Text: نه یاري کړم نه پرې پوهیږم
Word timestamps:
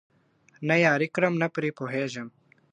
نه 0.67 0.75
یاري 0.85 1.07
کړم 1.15 1.33
نه 1.41 1.47
پرې 1.55 1.69
پوهیږم 1.77 2.27